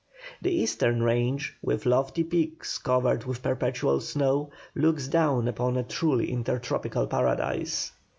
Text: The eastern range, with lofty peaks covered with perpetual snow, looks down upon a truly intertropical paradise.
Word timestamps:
The 0.41 0.49
eastern 0.51 1.03
range, 1.03 1.55
with 1.61 1.85
lofty 1.85 2.23
peaks 2.23 2.79
covered 2.79 3.23
with 3.25 3.43
perpetual 3.43 3.99
snow, 4.01 4.49
looks 4.73 5.07
down 5.07 5.47
upon 5.47 5.77
a 5.77 5.83
truly 5.83 6.31
intertropical 6.31 7.05
paradise. 7.05 7.91